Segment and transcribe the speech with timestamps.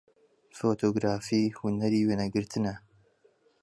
[0.57, 2.75] فۆتۆگرافی هونەری وێنەگرتنە